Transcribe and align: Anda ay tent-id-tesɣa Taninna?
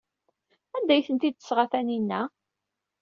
Anda 0.75 0.93
ay 0.95 1.03
tent-id-tesɣa 1.07 1.65
Taninna? 1.71 2.21